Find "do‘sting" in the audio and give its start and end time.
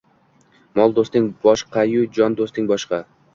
0.99-1.27, 2.41-2.73